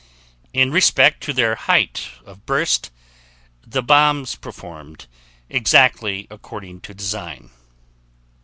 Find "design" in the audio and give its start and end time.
6.95-7.51